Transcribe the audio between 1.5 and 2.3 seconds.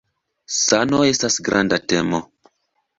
granda temo.